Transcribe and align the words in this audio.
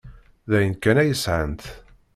D 0.49 0.51
ayen 0.57 0.75
kan 0.83 1.01
ay 1.01 1.11
sɛant. 1.23 1.63